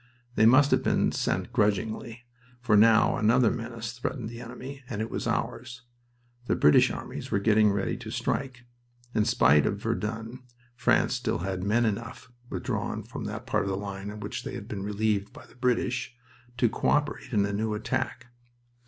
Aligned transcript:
They 0.33 0.47
must 0.47 0.71
have 0.71 0.81
been 0.81 1.11
sent 1.11 1.53
grudgingly, 1.53 2.25
for 2.59 2.75
now 2.75 3.17
another 3.17 3.51
menace 3.51 3.91
threatened 3.99 4.29
the 4.29 4.41
enemy, 4.41 4.83
and 4.89 4.99
it 4.99 5.11
was 5.11 5.27
ours. 5.27 5.83
The 6.47 6.55
British 6.55 6.89
armies 6.89 7.29
were 7.29 7.37
getting 7.37 7.71
ready 7.71 7.95
to 7.97 8.09
strike. 8.09 8.65
In 9.13 9.25
spite 9.25 9.67
of 9.67 9.77
Verdun, 9.77 10.39
France 10.75 11.13
still 11.13 11.37
had 11.45 11.61
men 11.63 11.85
enough 11.85 12.31
withdrawn 12.49 13.03
from 13.03 13.25
that 13.25 13.45
part 13.45 13.65
of 13.65 13.69
the 13.69 13.77
line 13.77 14.09
in 14.09 14.19
which 14.21 14.43
they 14.43 14.55
had 14.55 14.67
been 14.67 14.81
relieved 14.81 15.33
by 15.33 15.45
the 15.45 15.53
British 15.55 16.15
to 16.57 16.67
co 16.67 16.89
operate 16.89 17.31
in 17.31 17.45
a 17.45 17.53
new 17.53 17.75
attack. 17.75 18.25